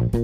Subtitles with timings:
[0.00, 0.16] Halo,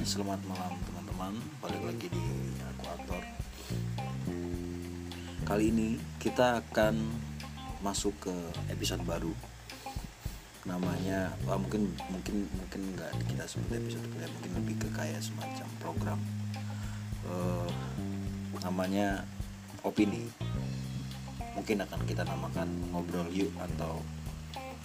[0.00, 1.36] selamat malam teman-teman.
[1.60, 2.24] Balik lagi di
[2.64, 3.20] aku aktor.
[5.44, 7.12] Kali ini kita akan
[7.84, 8.32] masuk ke
[8.72, 9.36] episode baru.
[10.64, 15.68] Namanya, wah mungkin mungkin mungkin nggak kita sebut episode baru, mungkin lebih ke kayak semacam
[15.76, 16.16] program.
[17.28, 17.68] Eh,
[18.64, 19.28] namanya
[19.84, 20.24] opini.
[21.52, 24.00] Mungkin akan kita namakan ngobrol yuk atau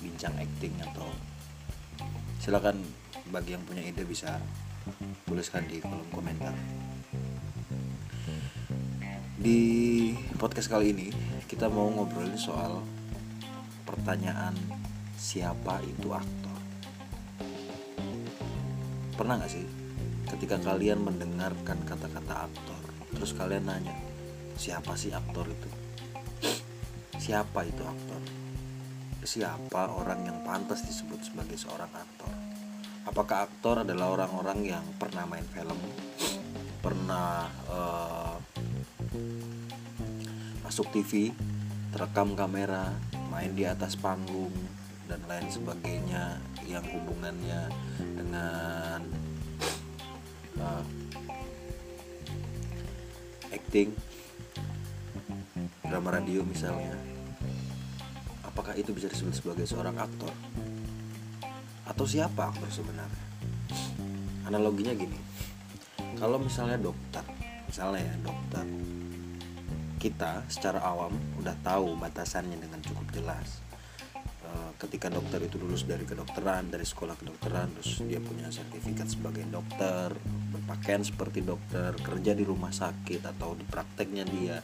[0.01, 1.05] bincang acting atau
[2.43, 2.81] silakan
[3.31, 4.35] bagi yang punya ide bisa
[5.23, 6.51] tuliskan di kolom komentar.
[9.39, 9.59] Di
[10.39, 11.07] podcast kali ini
[11.47, 12.83] kita mau ngobrolin soal
[13.87, 14.55] pertanyaan
[15.15, 16.59] siapa itu aktor?
[19.15, 19.65] Pernah nggak sih
[20.35, 22.81] ketika kalian mendengarkan kata-kata aktor
[23.13, 23.95] terus kalian nanya
[24.59, 25.69] siapa sih aktor itu?
[27.23, 28.42] Siapa itu aktor
[29.23, 32.31] siapa orang yang pantas disebut sebagai seorang aktor?
[33.03, 35.79] Apakah aktor adalah orang-orang yang pernah main film?
[36.83, 38.35] Pernah uh,
[40.63, 41.31] masuk TV
[41.95, 42.91] terekam kamera
[43.31, 44.51] main di atas panggung
[45.07, 49.01] dan lain sebagainya yang hubungannya dengan
[50.57, 50.83] uh,
[53.53, 53.93] acting
[55.85, 57.12] drama radio misalnya
[58.63, 60.31] apakah itu bisa disebut sebagai seorang aktor?
[61.83, 63.23] Atau siapa aktor sebenarnya?
[64.47, 65.19] Analoginya gini.
[66.15, 67.27] Kalau misalnya dokter
[67.67, 68.63] misalnya ya dokter
[69.99, 71.11] kita secara awam
[71.43, 73.59] udah tahu batasannya dengan cukup jelas.
[74.47, 79.43] E, ketika dokter itu lulus dari kedokteran dari sekolah kedokteran terus dia punya sertifikat sebagai
[79.51, 80.15] dokter
[80.55, 84.63] berpakaian seperti dokter kerja di rumah sakit atau di prakteknya dia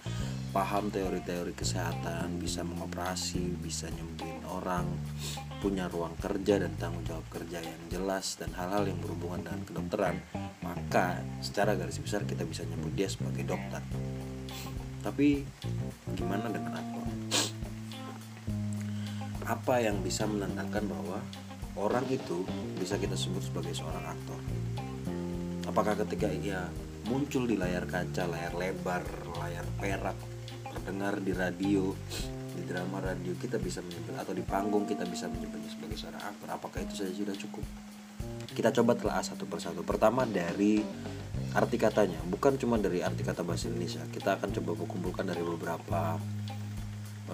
[0.49, 4.89] paham teori-teori kesehatan bisa mengoperasi bisa nyembuhin orang
[5.61, 10.15] punya ruang kerja dan tanggung jawab kerja yang jelas dan hal-hal yang berhubungan dengan kedokteran
[10.65, 13.81] maka secara garis besar kita bisa nyebut dia sebagai dokter.
[14.99, 15.41] Tapi
[16.17, 17.07] gimana dengan aktor
[19.49, 21.17] apa yang bisa menandakan bahwa
[21.73, 22.45] orang itu
[22.77, 24.37] bisa kita sebut sebagai seorang aktor?
[25.65, 26.69] Apakah ketika ia
[27.09, 29.01] muncul di layar kaca layar lebar
[29.41, 30.28] layar perak
[30.89, 31.93] terdengar di radio
[32.57, 36.49] di drama radio kita bisa menyebut atau di panggung kita bisa menyebutnya sebagai seorang aktor.
[36.49, 37.61] Apakah itu saja sudah cukup?
[38.57, 39.85] Kita coba telah satu persatu.
[39.85, 40.81] Pertama dari
[41.53, 42.17] arti katanya.
[42.25, 44.01] Bukan cuma dari arti kata bahasa Indonesia.
[44.09, 46.17] Kita akan coba kumpulkan dari beberapa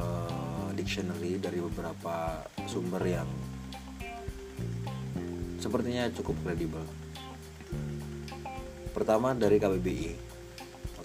[0.04, 3.30] uh, dictionary dari beberapa sumber yang
[5.64, 6.84] sepertinya cukup kredibel.
[8.92, 10.35] Pertama dari KBBI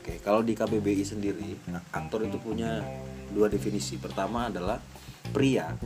[0.00, 1.60] oke kalau di KBBI sendiri
[1.92, 2.80] aktor itu punya
[3.30, 4.80] dua definisi pertama adalah
[5.30, 5.76] pria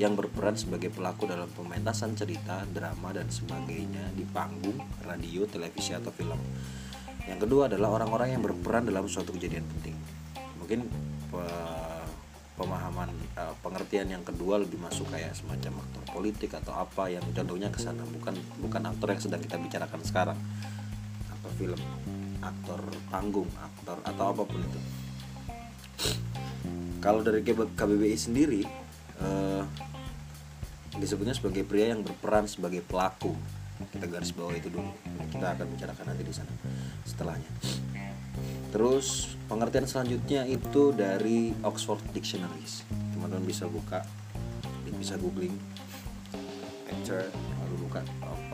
[0.00, 6.10] yang berperan sebagai pelaku dalam pementasan cerita, drama dan sebagainya di panggung, radio, televisi atau
[6.10, 6.38] film.
[7.28, 9.94] Yang kedua adalah orang-orang yang berperan dalam suatu kejadian penting.
[10.58, 10.88] Mungkin
[12.58, 17.70] pemahaman uh, pengertian yang kedua lebih masuk kayak semacam aktor politik atau apa yang contohnya
[17.70, 20.38] ke sana bukan bukan aktor yang sedang kita bicarakan sekarang.
[21.30, 21.78] Aktor film,
[22.48, 22.80] aktor
[23.12, 24.80] panggung, aktor atau apa pun itu.
[26.98, 28.62] Kalau dari KBBI sendiri
[29.22, 29.62] uh,
[30.98, 33.36] disebutnya sebagai pria yang berperan sebagai pelaku.
[33.94, 34.90] Kita garis bawah itu dulu.
[35.30, 36.50] Kita akan bicarakan nanti di sana
[37.06, 37.52] setelahnya.
[38.74, 42.82] Terus pengertian selanjutnya itu dari Oxford Dictionaries.
[43.14, 44.02] Teman-teman bisa buka
[44.98, 45.54] bisa googling.
[46.90, 47.30] Buka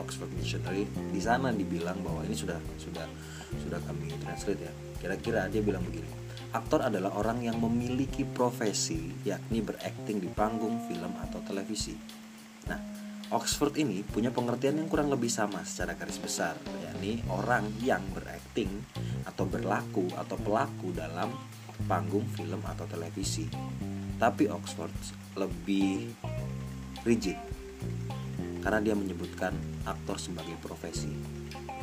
[0.04, 3.08] Oxford Dictionary di sana dibilang bahwa ini sudah sudah
[3.56, 9.58] sudah kami translate ya kira-kira dia bilang begini Aktor adalah orang yang memiliki profesi, yakni
[9.58, 11.98] berakting di panggung, film, atau televisi.
[12.70, 12.78] Nah,
[13.34, 18.70] Oxford ini punya pengertian yang kurang lebih sama secara garis besar, yakni orang yang berakting
[19.26, 21.34] atau berlaku atau pelaku dalam
[21.90, 23.50] panggung, film, atau televisi.
[24.14, 24.94] Tapi Oxford
[25.34, 26.14] lebih
[27.02, 27.34] rigid
[28.64, 29.52] karena dia menyebutkan
[29.84, 31.12] aktor sebagai profesi.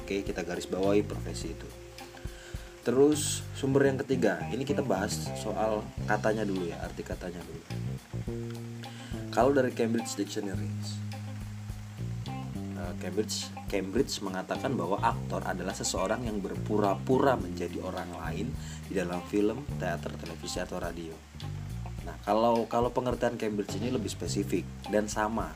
[0.02, 1.70] Oke, kita garis bawahi profesi itu.
[2.82, 7.64] Terus sumber yang ketiga, ini kita bahas soal katanya dulu ya, arti katanya dulu.
[9.30, 10.68] Kalau dari Cambridge Dictionary,
[13.02, 18.48] Cambridge Cambridge mengatakan bahwa aktor adalah seseorang yang berpura-pura menjadi orang lain
[18.86, 21.18] di dalam film, teater, televisi atau radio.
[22.06, 24.64] Nah, kalau kalau pengertian Cambridge ini lebih spesifik
[24.94, 25.50] dan sama.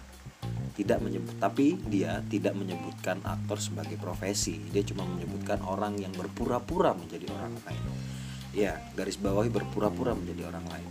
[0.76, 4.60] Tidak menyebut tapi dia tidak menyebutkan aktor sebagai profesi.
[4.70, 7.84] Dia cuma menyebutkan orang yang berpura-pura menjadi orang lain.
[8.52, 10.90] Ya, garis bawahi berpura-pura menjadi orang lain.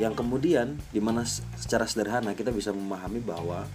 [0.00, 3.68] yang kemudian di mana secara sederhana kita bisa memahami bahwa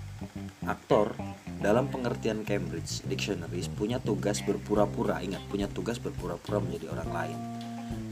[0.65, 1.13] aktor
[1.62, 7.38] dalam pengertian Cambridge Dictionary punya tugas berpura-pura ingat punya tugas berpura-pura menjadi orang lain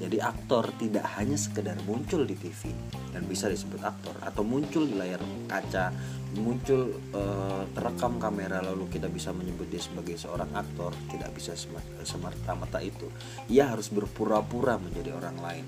[0.03, 2.75] jadi aktor tidak hanya sekedar muncul di TV
[3.15, 5.95] dan bisa disebut aktor atau muncul di layar kaca,
[6.35, 11.55] muncul uh, terekam kamera lalu kita bisa menyebut dia sebagai seorang aktor, tidak bisa
[12.03, 13.07] semerta-merta itu.
[13.47, 15.65] Ia harus berpura-pura menjadi orang lain.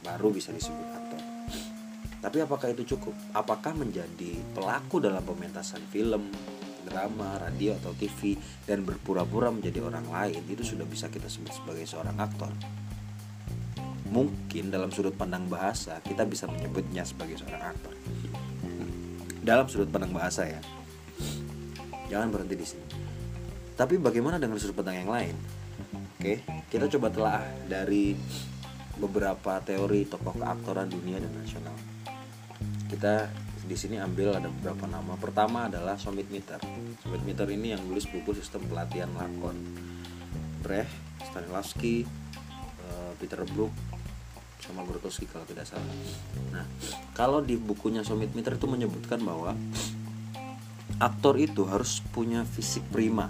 [0.00, 1.20] Baru bisa disebut aktor.
[2.24, 3.12] Tapi apakah itu cukup?
[3.36, 6.32] Apakah menjadi pelaku dalam pementasan film,
[6.88, 11.84] drama, radio atau TV dan berpura-pura menjadi orang lain itu sudah bisa kita sebut sebagai
[11.84, 12.48] seorang aktor?
[14.14, 17.90] Mungkin dalam sudut pandang bahasa kita bisa menyebutnya sebagai seorang aktor.
[19.42, 20.62] Dalam sudut pandang bahasa ya.
[22.06, 22.86] Jangan berhenti di sini.
[23.74, 25.34] Tapi bagaimana dengan sudut pandang yang lain?
[26.22, 27.40] Oke kita coba telah
[27.70, 28.18] dari
[28.98, 31.74] beberapa teori tokoh keaktoran dunia dan nasional.
[32.90, 33.30] Kita
[33.62, 35.14] di sini ambil ada beberapa nama.
[35.14, 36.58] Pertama adalah Somit Mitter.
[36.98, 39.54] Somit Mitter ini yang nulis buku sistem pelatihan lakon.
[40.66, 40.90] Brecht
[41.30, 42.02] Stanislavski
[42.82, 43.93] eh, Peter Brook
[44.64, 45.92] sama Grotowski kalau tidak salah.
[46.48, 46.64] Nah,
[47.12, 49.52] kalau di bukunya Somit Mitra itu menyebutkan bahwa
[50.96, 53.28] aktor itu harus punya fisik prima,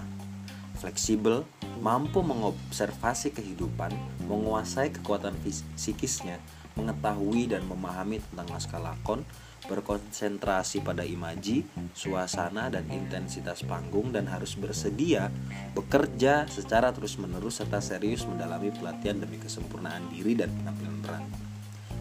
[0.79, 1.43] fleksibel,
[1.83, 3.91] mampu mengobservasi kehidupan,
[4.31, 5.35] menguasai kekuatan
[5.75, 6.39] psikisnya,
[6.79, 9.27] mengetahui dan memahami tentang naskah lakon,
[9.65, 15.33] berkonsentrasi pada imaji, suasana, dan intensitas panggung dan harus bersedia
[15.73, 21.23] bekerja secara terus-menerus serta serius mendalami pelatihan demi kesempurnaan diri dan penampilan peran.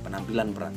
[0.05, 0.75] Penampilan peran.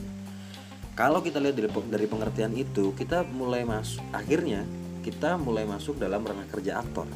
[0.98, 4.66] Kalau kita lihat dari, dari pengertian itu, kita mulai masuk akhirnya
[5.06, 7.08] kita mulai masuk dalam ranah kerja aktor.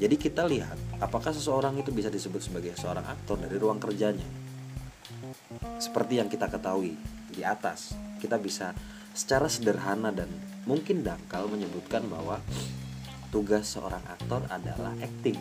[0.00, 4.26] Jadi kita lihat apakah seseorang itu bisa disebut sebagai seorang aktor dari ruang kerjanya.
[5.80, 6.96] Seperti yang kita ketahui
[7.32, 8.76] di atas kita bisa
[9.16, 10.28] secara sederhana dan
[10.68, 12.38] mungkin dangkal menyebutkan bahwa
[13.32, 15.40] tugas seorang aktor adalah acting.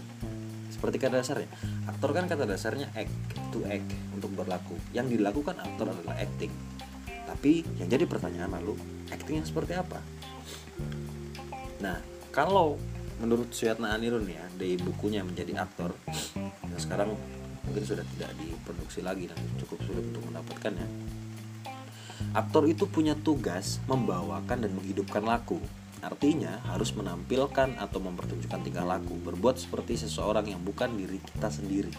[0.72, 1.50] Seperti kata dasarnya
[1.92, 3.12] aktor kan kata dasarnya act
[3.52, 4.80] to act untuk berlaku.
[4.96, 6.50] Yang dilakukan aktor adalah acting.
[7.28, 8.80] Tapi yang jadi pertanyaan lalu
[9.12, 10.00] acting yang seperti apa?
[11.84, 12.00] Nah
[12.32, 12.80] kalau
[13.20, 15.92] menurut Suyatna Anirun ya di bukunya menjadi aktor
[16.40, 17.12] nah sekarang
[17.68, 20.88] mungkin sudah tidak diproduksi lagi dan cukup sulit untuk mendapatkannya
[22.30, 25.58] Aktor itu punya tugas membawakan dan menghidupkan laku.
[26.06, 31.90] Artinya harus menampilkan atau mempertunjukkan tingkah laku, berbuat seperti seseorang yang bukan diri kita sendiri.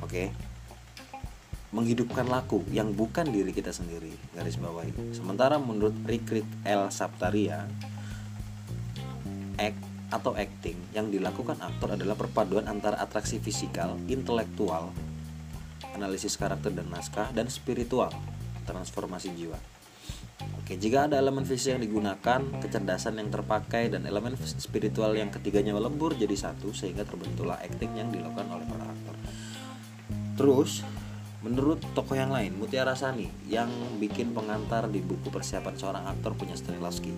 [0.00, 0.32] Oke.
[1.76, 5.12] Menghidupkan laku yang bukan diri kita sendiri, garis bawahi.
[5.12, 6.88] Sementara menurut Rikrit L.
[6.88, 7.68] Saptaria,
[9.60, 14.94] act atau acting yang dilakukan aktor adalah perpaduan antara atraksi fisikal, intelektual,
[15.92, 18.14] analisis karakter dan naskah, dan spiritual
[18.66, 19.56] transformasi jiwa.
[20.60, 25.76] Oke, jika ada elemen fisik yang digunakan, kecerdasan yang terpakai, dan elemen spiritual yang ketiganya
[25.76, 29.16] melebur jadi satu, sehingga terbentuklah acting yang dilakukan oleh para aktor.
[30.40, 30.80] Terus,
[31.44, 33.68] menurut tokoh yang lain, Mutiara Sani, yang
[34.00, 37.12] bikin pengantar di buku persiapan seorang aktor punya Stanislavski.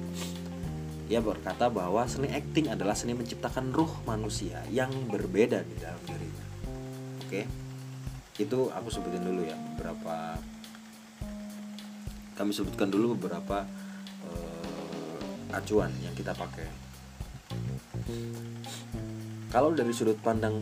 [1.06, 6.44] Ia berkata bahwa seni acting adalah seni menciptakan ruh manusia yang berbeda di dalam dirinya.
[7.22, 7.46] Oke,
[8.42, 10.34] itu aku sebutin dulu ya beberapa
[12.36, 13.64] kami sebutkan dulu beberapa
[14.28, 16.68] uh, acuan yang kita pakai.
[19.48, 20.60] Kalau dari sudut pandang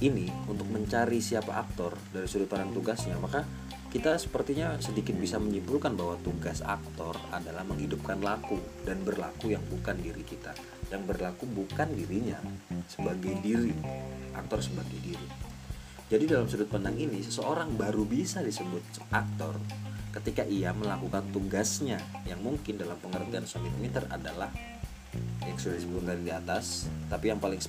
[0.00, 3.44] ini untuk mencari siapa aktor dari sudut pandang tugasnya, maka
[3.92, 9.96] kita sepertinya sedikit bisa menyimpulkan bahwa tugas aktor adalah menghidupkan laku dan berlaku yang bukan
[10.00, 10.52] diri kita,
[10.92, 12.40] yang berlaku bukan dirinya
[12.88, 13.72] sebagai diri,
[14.36, 15.28] aktor sebagai diri.
[16.06, 19.58] Jadi dalam sudut pandang ini, seseorang baru bisa disebut aktor
[20.20, 24.48] ketika ia melakukan tugasnya yang mungkin dalam pengertian summit meter adalah
[25.44, 27.60] yang sudah disebutkan di atas tapi yang paling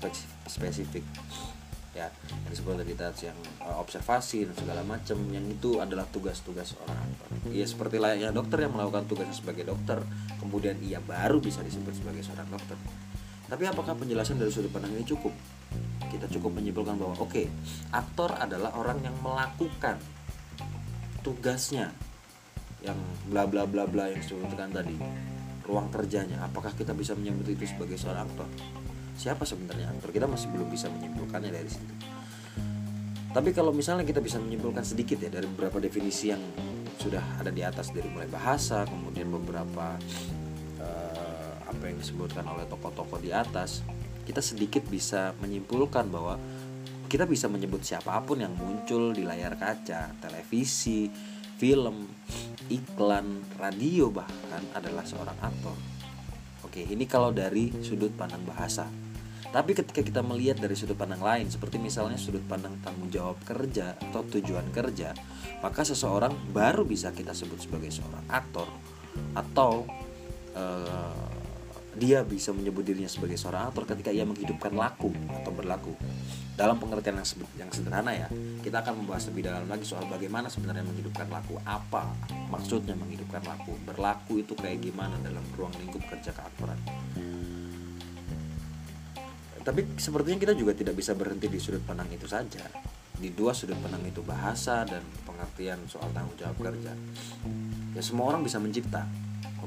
[0.47, 1.03] spesifik
[1.97, 6.77] ya yang disebut tadi atas yang uh, observasi dan segala macam yang itu adalah tugas-tugas
[6.85, 10.05] orang aktor ya seperti layaknya dokter yang melakukan tugasnya sebagai dokter
[10.37, 12.77] kemudian ia baru bisa disebut sebagai seorang dokter.
[13.47, 15.31] Tapi apakah penjelasan dari sudut pandang ini cukup?
[16.07, 17.47] Kita cukup menyimpulkan bahwa oke okay,
[17.91, 19.99] aktor adalah orang yang melakukan
[21.23, 21.91] tugasnya
[22.87, 24.95] yang bla bla bla bla yang disebutkan tadi.
[25.67, 28.47] Ruang kerjanya apakah kita bisa menyebut itu sebagai seorang aktor?
[29.19, 30.15] Siapa sebenarnya aktor?
[30.15, 31.93] Kita masih belum bisa menyimpulkannya dari situ.
[33.35, 36.41] Tapi kalau misalnya kita bisa menyimpulkan sedikit ya dari beberapa definisi yang
[36.97, 39.95] sudah ada di atas dari mulai bahasa kemudian beberapa
[40.81, 43.85] uh, apa yang disebutkan oleh tokoh-tokoh di atas
[44.25, 46.41] kita sedikit bisa menyimpulkan bahwa
[47.07, 51.07] kita bisa menyebut siapa pun yang muncul di layar kaca televisi
[51.57, 52.05] film,
[52.69, 55.73] iklan, radio bahkan adalah seorang aktor.
[56.63, 58.85] Oke, ini kalau dari sudut pandang bahasa.
[59.47, 63.95] Tapi ketika kita melihat dari sudut pandang lain, seperti misalnya sudut pandang tanggung jawab kerja
[63.95, 65.15] atau tujuan kerja,
[65.63, 68.67] maka seseorang baru bisa kita sebut sebagai seorang aktor
[69.33, 69.87] atau
[70.53, 71.26] uh,
[71.97, 75.97] dia bisa menyebut dirinya sebagai seorang aktor ketika ia menghidupkan laku atau berlaku.
[76.53, 78.29] Dalam pengertian yang, yang sederhana ya,
[78.61, 82.13] kita akan membahas lebih dalam lagi soal bagaimana sebenarnya menghidupkan laku, apa
[82.53, 86.77] maksudnya menghidupkan laku, berlaku itu kayak gimana dalam ruang lingkup kerja keaktoran?
[89.61, 92.63] Tapi sepertinya kita juga tidak bisa berhenti di sudut pandang itu saja.
[93.17, 96.95] Di dua sudut pandang itu bahasa dan pengertian soal tanggung jawab kerja.
[97.91, 99.03] Ya semua orang bisa mencipta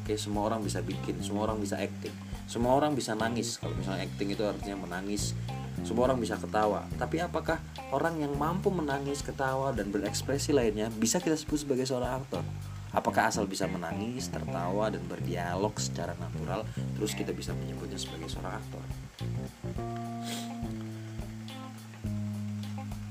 [0.01, 2.13] oke semua orang bisa bikin semua orang bisa acting.
[2.49, 3.61] Semua orang bisa nangis.
[3.61, 5.37] Kalau misalnya acting itu artinya menangis
[5.81, 6.85] semua orang bisa ketawa.
[6.97, 7.61] Tapi apakah
[7.93, 12.45] orang yang mampu menangis ketawa dan berekspresi lainnya bisa kita sebut sebagai seorang aktor?
[12.91, 16.67] Apakah asal bisa menangis tertawa dan berdialog secara natural
[16.99, 18.83] terus kita bisa menyebutnya sebagai seorang aktor?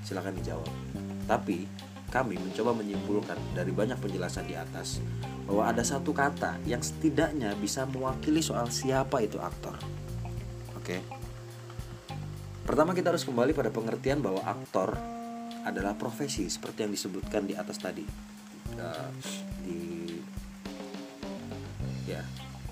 [0.03, 0.67] Silahkan dijawab.
[1.29, 1.63] Tapi
[2.09, 4.97] kami mencoba menyimpulkan dari banyak penjelasan di atas
[5.49, 9.73] bahwa ada satu kata yang setidaknya bisa mewakili soal siapa itu aktor.
[10.77, 11.01] Oke.
[12.69, 14.93] Pertama kita harus kembali pada pengertian bahwa aktor
[15.65, 18.05] adalah profesi seperti yang disebutkan di atas tadi.
[18.77, 19.09] Uh,
[19.65, 19.81] di
[22.05, 22.21] ya,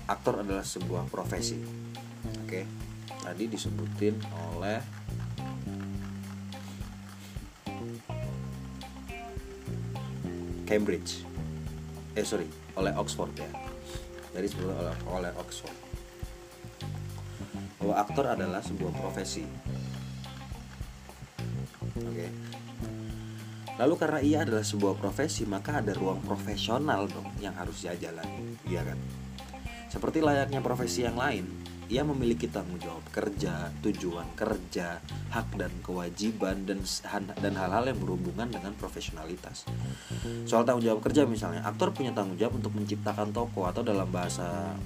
[0.06, 1.58] aktor adalah sebuah profesi.
[2.46, 2.62] Oke.
[3.10, 4.22] Tadi disebutin
[4.54, 4.78] oleh
[10.62, 11.26] Cambridge
[12.18, 13.50] eh sorry oleh Oxford ya.
[14.32, 15.76] Jadi sebelumnya oleh, oleh Oxford.
[17.82, 19.44] Bahwa aktor adalah sebuah profesi.
[21.98, 22.14] Oke.
[22.14, 22.30] Okay.
[23.78, 28.58] lalu karena ia adalah sebuah profesi maka ada ruang profesional dong yang harus dia jalani.
[28.66, 28.98] Iya kan?
[29.86, 31.46] Seperti layaknya profesi yang lain
[31.88, 35.00] ia memiliki tanggung jawab kerja, tujuan kerja,
[35.32, 36.84] hak dan kewajiban dan
[37.40, 39.64] dan hal-hal yang berhubungan dengan profesionalitas.
[40.44, 44.76] Soal tanggung jawab kerja misalnya, aktor punya tanggung jawab untuk menciptakan toko atau dalam bahasa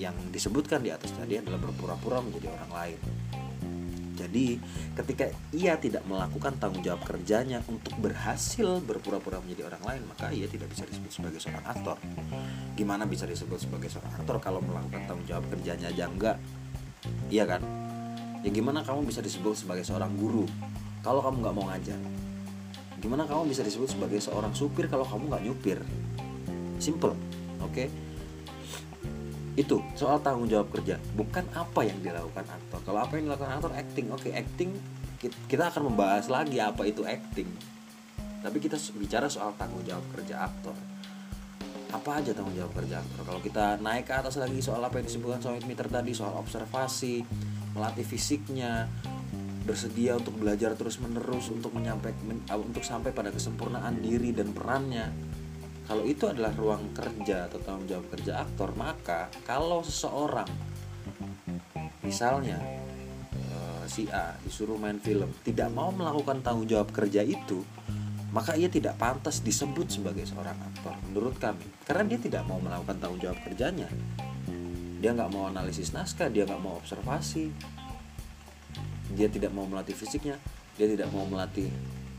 [0.00, 2.98] yang disebutkan di atas tadi adalah berpura-pura menjadi orang lain.
[4.20, 4.60] Jadi,
[5.00, 10.44] ketika ia tidak melakukan tanggung jawab kerjanya untuk berhasil berpura-pura menjadi orang lain, maka ia
[10.44, 11.96] tidak bisa disebut sebagai seorang aktor.
[12.76, 16.36] Gimana bisa disebut sebagai seorang aktor kalau melakukan tanggung jawab kerjanya aja enggak?
[17.32, 17.64] Iya kan?
[18.44, 20.44] Ya gimana kamu bisa disebut sebagai seorang guru
[21.00, 22.00] kalau kamu nggak mau ngajar?
[23.00, 25.78] Gimana kamu bisa disebut sebagai seorang supir kalau kamu nggak nyupir?
[26.76, 27.16] Simple,
[27.64, 27.72] oke?
[27.72, 27.88] Okay?
[29.58, 30.98] Itu soal tanggung jawab kerja.
[31.18, 32.78] Bukan apa yang dilakukan aktor.
[32.86, 34.06] Kalau apa yang dilakukan aktor acting.
[34.14, 34.70] Oke okay, acting
[35.20, 37.48] kita akan membahas lagi apa itu acting.
[38.40, 40.72] Tapi kita bicara soal tanggung jawab kerja aktor.
[41.90, 43.26] Apa aja tanggung jawab kerja aktor?
[43.26, 47.26] Kalau kita naik ke atas lagi soal apa yang disebutkan soal meter tadi soal observasi
[47.76, 48.88] melatih fisiknya
[49.68, 55.12] bersedia untuk belajar terus menerus untuk menyampaikan untuk sampai pada kesempurnaan diri dan perannya
[55.90, 60.46] kalau itu adalah ruang kerja atau tanggung jawab kerja aktor maka kalau seseorang
[62.06, 62.62] misalnya
[63.50, 67.66] uh, si A disuruh main film tidak mau melakukan tanggung jawab kerja itu
[68.30, 71.66] maka ia tidak pantas disebut sebagai seorang aktor menurut kami.
[71.82, 73.90] Karena dia tidak mau melakukan tanggung jawab kerjanya.
[75.02, 77.50] Dia nggak mau analisis naskah dia nggak mau observasi.
[79.18, 80.38] Dia tidak mau melatih fisiknya
[80.80, 81.68] dia tidak mau melatih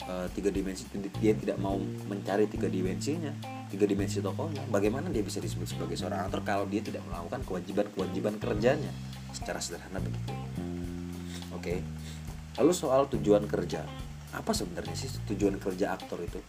[0.05, 0.85] uh, tiga dimensi
[1.17, 3.33] dia tidak mau mencari tiga dimensinya
[3.71, 8.35] tiga dimensi tokohnya bagaimana dia bisa disebut sebagai seorang aktor kalau dia tidak melakukan kewajiban-kewajiban
[8.37, 8.91] kerjanya
[9.31, 10.35] secara sederhana begitu
[11.55, 11.75] oke
[12.59, 13.87] lalu soal tujuan kerja
[14.35, 16.39] apa sebenarnya sih tujuan kerja aktor itu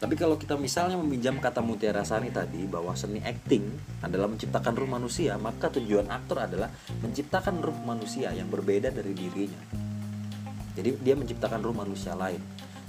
[0.00, 3.68] tapi kalau kita misalnya meminjam kata Mutiara Sani tadi bahwa seni acting
[4.00, 6.72] adalah menciptakan ruh manusia, maka tujuan aktor adalah
[7.04, 9.60] menciptakan ruh manusia yang berbeda dari dirinya.
[10.72, 12.40] Jadi dia menciptakan ruh manusia lain.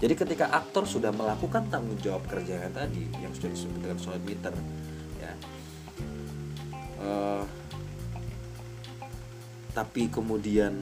[0.01, 4.50] Jadi ketika aktor sudah melakukan tanggung jawab kerjanya tadi yang sudah disebutkan solid meter,
[5.22, 5.34] ya,
[7.05, 7.46] uh,
[9.77, 10.81] tapi kemudian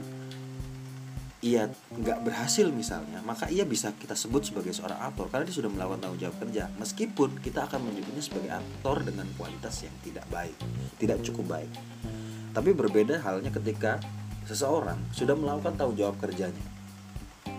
[1.44, 5.68] ia nggak berhasil misalnya, maka ia bisa kita sebut sebagai seorang aktor karena dia sudah
[5.68, 6.72] melakukan tanggung jawab kerja.
[6.80, 10.56] Meskipun kita akan menyebutnya sebagai aktor dengan kualitas yang tidak baik,
[10.96, 11.72] tidak cukup baik.
[12.56, 14.00] Tapi berbeda halnya ketika
[14.48, 16.64] seseorang sudah melakukan tanggung jawab kerjanya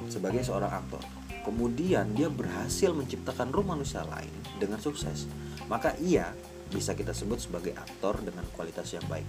[0.08, 5.26] sebagai seorang aktor kemudian dia berhasil menciptakan ruh manusia lain dengan sukses,
[5.66, 6.32] maka ia
[6.70, 9.26] bisa kita sebut sebagai aktor dengan kualitas yang baik.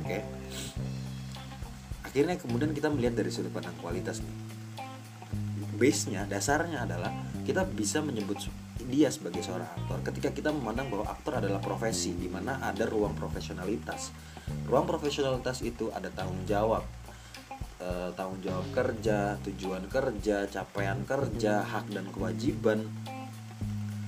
[0.00, 0.24] Oke.
[2.02, 4.36] Akhirnya kemudian kita melihat dari sudut pandang kualitas nih.
[5.78, 7.12] Base-nya, dasarnya adalah
[7.46, 8.36] kita bisa menyebut
[8.90, 13.14] dia sebagai seorang aktor ketika kita memandang bahwa aktor adalah profesi di mana ada ruang
[13.14, 14.10] profesionalitas
[14.66, 16.82] ruang profesionalitas itu ada tanggung jawab
[17.80, 22.86] e, tanggung jawab kerja tujuan kerja capaian kerja hak dan kewajiban.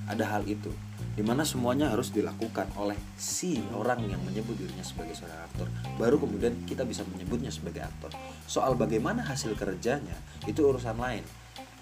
[0.07, 0.69] Ada hal itu
[1.13, 5.67] di mana semuanya harus dilakukan oleh si orang yang menyebut dirinya sebagai seorang aktor.
[6.01, 8.09] Baru kemudian kita bisa menyebutnya sebagai aktor.
[8.49, 10.17] Soal bagaimana hasil kerjanya
[10.49, 11.21] itu urusan lain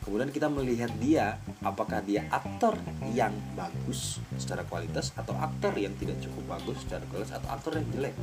[0.01, 2.73] kemudian kita melihat dia apakah dia aktor
[3.13, 7.87] yang bagus secara kualitas atau aktor yang tidak cukup bagus secara kualitas atau aktor yang
[7.93, 8.15] jelek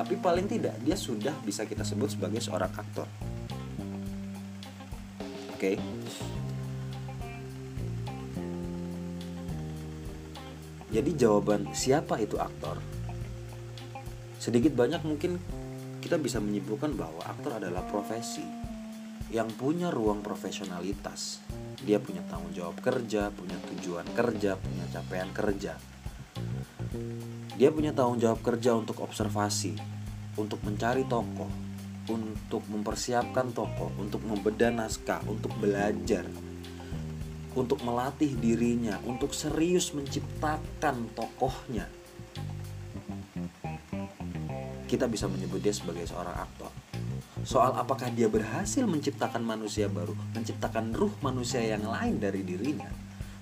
[0.00, 3.04] tapi paling tidak dia sudah bisa kita sebut sebagai seorang aktor
[5.52, 5.76] oke okay?
[10.90, 12.82] Jadi jawaban siapa itu aktor?
[14.42, 15.38] Sedikit banyak mungkin
[16.02, 18.42] kita bisa menyimpulkan bahwa aktor adalah profesi
[19.30, 21.38] yang punya ruang profesionalitas.
[21.86, 25.78] Dia punya tanggung jawab kerja, punya tujuan kerja, punya capaian kerja.
[27.54, 29.78] Dia punya tanggung jawab kerja untuk observasi,
[30.34, 31.48] untuk mencari tokoh,
[32.10, 36.26] untuk mempersiapkan tokoh, untuk membedah naskah, untuk belajar,
[37.54, 41.86] untuk melatih dirinya, untuk serius menciptakan tokohnya.
[44.90, 46.72] Kita bisa menyebut dia sebagai seorang aktor.
[47.40, 52.88] Soal apakah dia berhasil menciptakan manusia baru, menciptakan ruh manusia yang lain dari dirinya,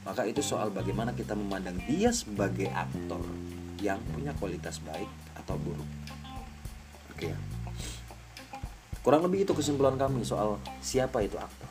[0.06, 3.20] maka itu soal bagaimana kita memandang dia sebagai aktor
[3.82, 5.88] yang punya kualitas baik atau buruk.
[7.14, 7.38] Oke ya.
[9.02, 11.70] Kurang lebih itu kesimpulan kami soal siapa itu aktor.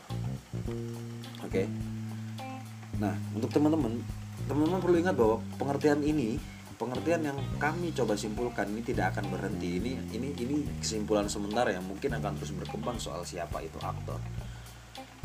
[1.48, 1.64] Oke.
[3.00, 4.04] Nah, untuk teman-teman,
[4.50, 6.36] teman-teman perlu ingat bahwa pengertian ini,
[6.78, 9.82] pengertian yang kami coba simpulkan ini tidak akan berhenti.
[9.82, 14.22] Ini ini ini kesimpulan sementara yang mungkin akan terus berkembang soal siapa itu aktor.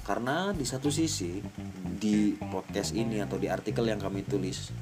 [0.04, 1.40] Karena di satu sisi
[1.80, 4.74] di podcast ini atau di artikel yang kami tulis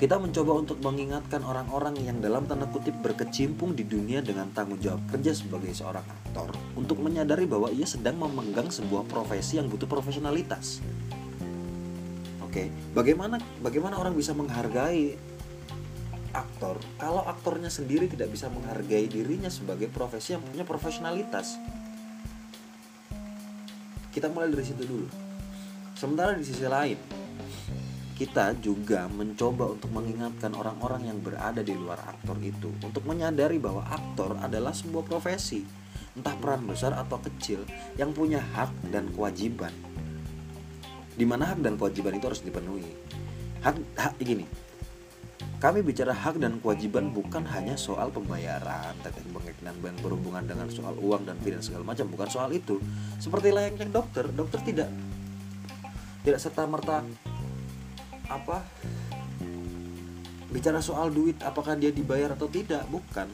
[0.00, 5.04] kita mencoba untuk mengingatkan orang-orang yang dalam tanda kutip berkecimpung di dunia dengan tanggung jawab
[5.12, 10.80] kerja sebagai seorang aktor untuk menyadari bahwa ia sedang memegang sebuah profesi yang butuh profesionalitas.
[12.40, 15.20] Oke, bagaimana bagaimana orang bisa menghargai
[16.32, 21.58] aktor kalau aktornya sendiri tidak bisa menghargai dirinya sebagai profesi yang punya profesionalitas?
[24.10, 25.06] Kita mulai dari situ dulu.
[25.94, 26.98] Sementara di sisi lain,
[28.18, 33.86] kita juga mencoba untuk mengingatkan orang-orang yang berada di luar aktor itu untuk menyadari bahwa
[33.86, 35.62] aktor adalah sebuah profesi,
[36.18, 37.62] entah peran besar atau kecil,
[37.94, 39.70] yang punya hak dan kewajiban
[41.20, 42.96] di mana hak dan kewajiban itu harus dipenuhi
[43.60, 44.48] hak hak gini
[45.60, 50.96] kami bicara hak dan kewajiban bukan hanya soal pembayaran terkait pengekinan yang berhubungan dengan soal
[50.96, 52.80] uang dan fee segala macam bukan soal itu.
[53.20, 54.88] Seperti layaknya dokter dokter tidak
[56.24, 57.04] tidak serta merta
[58.32, 58.64] apa
[60.48, 63.28] bicara soal duit apakah dia dibayar atau tidak bukan.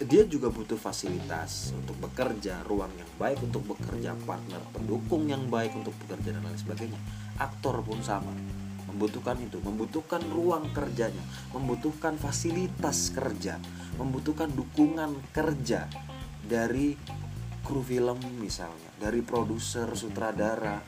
[0.00, 5.76] Dia juga butuh fasilitas untuk bekerja, ruang yang baik untuk bekerja, partner pendukung yang baik
[5.76, 6.96] untuk bekerja dan lain sebagainya.
[7.36, 8.32] Aktor pun sama,
[9.00, 11.24] membutuhkan itu, membutuhkan ruang kerjanya,
[11.56, 13.56] membutuhkan fasilitas kerja,
[13.96, 15.88] membutuhkan dukungan kerja
[16.44, 17.00] dari
[17.64, 20.84] kru film misalnya, dari produser, sutradara.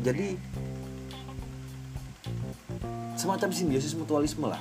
[0.00, 0.40] Jadi
[3.20, 4.60] semacam simbiosis mutualisme lah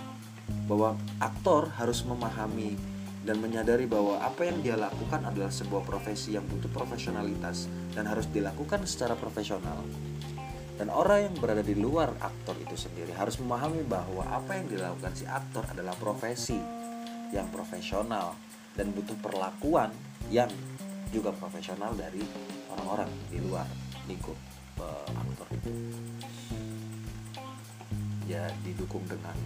[0.67, 2.75] bahwa aktor harus memahami
[3.23, 8.27] dan menyadari bahwa apa yang dia lakukan adalah sebuah profesi yang butuh profesionalitas dan harus
[8.27, 9.79] dilakukan secara profesional.
[10.73, 15.13] Dan orang yang berada di luar aktor itu sendiri harus memahami bahwa apa yang dilakukan
[15.13, 16.57] si aktor adalah profesi
[17.29, 18.33] yang profesional
[18.73, 19.93] dan butuh perlakuan
[20.33, 20.49] yang
[21.13, 22.25] juga profesional dari
[22.73, 23.69] orang-orang di luar
[24.09, 24.37] lingkup
[24.81, 25.71] uh, aktor itu.
[28.25, 29.37] Ya didukung dengan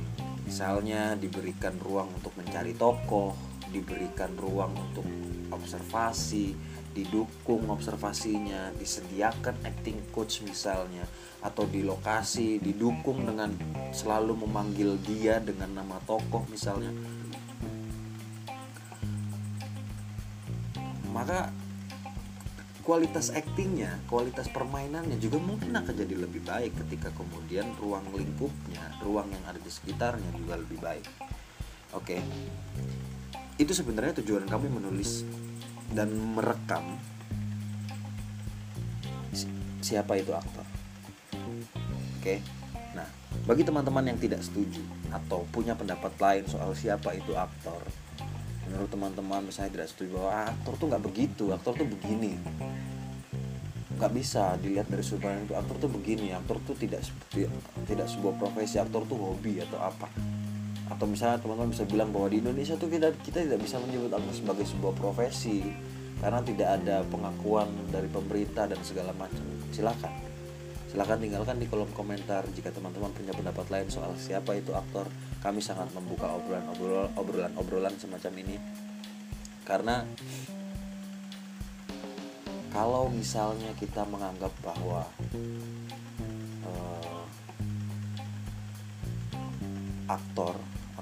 [0.47, 3.35] Misalnya diberikan ruang untuk mencari tokoh,
[3.67, 5.03] diberikan ruang untuk
[5.51, 6.55] observasi,
[6.97, 11.05] didukung observasinya, disediakan acting coach misalnya,
[11.45, 13.53] atau di lokasi didukung dengan
[13.93, 16.89] selalu memanggil dia dengan nama tokoh misalnya.
[21.13, 21.53] Maka
[22.81, 29.29] kualitas aktingnya, kualitas permainannya juga mungkin akan jadi lebih baik ketika kemudian ruang lingkupnya, ruang
[29.29, 31.05] yang ada di sekitarnya juga lebih baik.
[31.95, 32.19] Oke,
[33.57, 35.25] itu sebenarnya tujuan kami menulis
[35.91, 36.99] dan merekam.
[39.83, 40.65] Siapa itu aktor.
[42.19, 42.43] Oke,
[42.91, 43.07] nah
[43.47, 47.79] bagi teman-teman yang tidak setuju atau punya pendapat lain soal siapa itu aktor,
[48.67, 52.35] menurut teman-teman misalnya tidak setuju bahwa ah, aktor tuh nggak begitu aktor tuh begini.
[53.95, 57.47] Nggak bisa dilihat dari sudut pandang itu aktor tuh begini aktor tuh tidak seperti
[57.87, 60.11] tidak sebuah profesi aktor tuh hobi atau apa
[60.87, 64.33] atau misalnya teman-teman bisa bilang bahwa di Indonesia tuh kita kita tidak bisa menyebut aktor
[64.35, 65.67] sebagai sebuah profesi
[66.17, 69.43] karena tidak ada pengakuan dari pemerintah dan segala macam.
[69.69, 70.13] Silakan.
[70.87, 75.05] Silakan tinggalkan di kolom komentar jika teman-teman punya pendapat lain soal siapa itu aktor.
[75.43, 78.57] Kami sangat membuka obrolan obrolan obrolan obrolan semacam ini.
[79.67, 80.07] Karena
[82.71, 85.03] kalau misalnya kita menganggap bahwa
[86.63, 87.23] uh,
[90.07, 90.55] aktor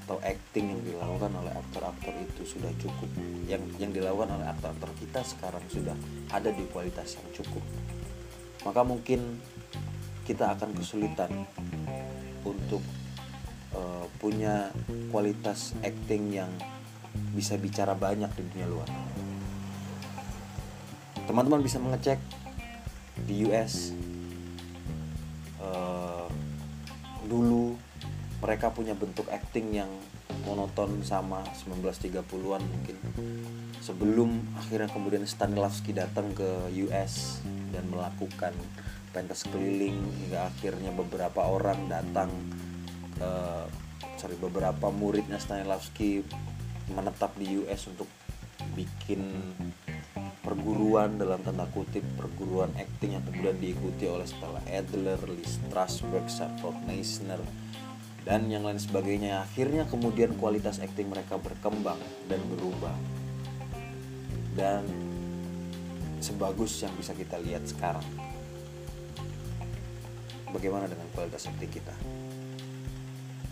[0.06, 3.10] atau acting yang dilakukan oleh aktor-aktor itu sudah cukup.
[3.50, 5.98] Yang yang dilakukan oleh aktor-aktor kita sekarang sudah
[6.30, 7.66] ada di kualitas yang cukup.
[8.62, 9.42] Maka mungkin
[10.30, 11.50] kita akan kesulitan
[12.46, 12.86] untuk
[13.74, 14.70] uh, punya
[15.10, 16.54] kualitas acting yang
[17.34, 18.90] bisa bicara banyak di dunia luar.
[21.26, 22.22] Teman-teman bisa mengecek
[23.26, 23.90] di US
[25.58, 26.28] uh, eh,
[27.26, 27.74] dulu
[28.40, 29.92] mereka punya bentuk acting yang
[30.44, 32.98] monoton sama 1930-an mungkin.
[33.82, 38.54] Sebelum akhirnya kemudian Stanislavski datang ke US dan melakukan
[39.14, 39.96] pentas keliling
[40.26, 42.28] hingga akhirnya beberapa orang datang
[43.16, 43.32] ke
[44.20, 46.26] sorry beberapa muridnya Stanislavski
[46.92, 48.10] menetap di US untuk
[48.76, 49.22] bikin
[50.46, 56.78] perguruan dalam tanda kutip perguruan acting yang kemudian diikuti oleh Stella Adler, Lee Strasberg, Sanford
[56.86, 57.42] Meisner
[58.26, 59.46] dan yang lain sebagainya.
[59.46, 62.98] Akhirnya kemudian kualitas acting mereka berkembang dan berubah.
[64.58, 64.84] Dan
[66.20, 68.04] sebagus yang bisa kita lihat sekarang.
[70.50, 71.94] Bagaimana dengan kualitas acting kita?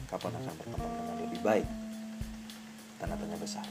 [0.10, 1.68] Kapan akan berkembang dengan lebih baik?
[2.98, 3.66] Tanda tanya besar.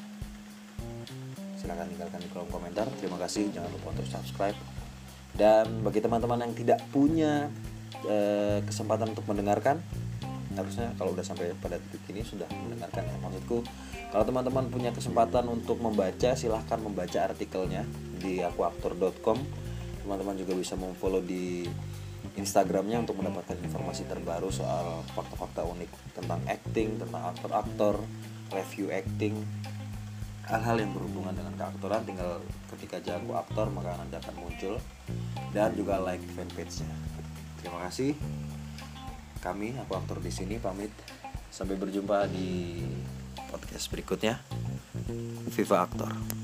[1.58, 2.86] Silahkan tinggalkan di kolom komentar.
[3.02, 3.50] Terima kasih.
[3.50, 4.58] Jangan lupa untuk subscribe.
[5.32, 7.48] Dan bagi teman-teman yang tidak punya
[8.04, 8.16] e,
[8.68, 9.80] kesempatan untuk mendengarkan
[10.56, 13.64] harusnya kalau udah sampai pada titik ini sudah mendengarkan ya maksudku
[14.12, 17.88] kalau teman-teman punya kesempatan untuk membaca silahkan membaca artikelnya
[18.20, 19.40] di akuaktor.com
[20.02, 21.64] teman-teman juga bisa memfollow di
[22.32, 28.00] Instagramnya untuk mendapatkan informasi terbaru soal fakta-fakta unik tentang acting, tentang aktor-aktor,
[28.54, 29.36] review acting,
[30.48, 32.42] hal-hal yang berhubungan dengan keaktoran tinggal
[32.74, 34.74] ketika jago aktor maka nanti akan muncul
[35.54, 36.90] dan juga like fanpage-nya.
[37.62, 38.16] Terima kasih.
[39.42, 40.94] Kami aku aktor di sini pamit.
[41.50, 42.78] Sampai berjumpa di
[43.50, 44.38] podcast berikutnya.
[45.50, 46.41] Viva Aktor.